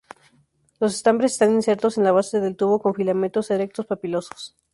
[0.79, 4.55] Los estambres están insertos en la base del tubo, con filamentos erectos, papilosos.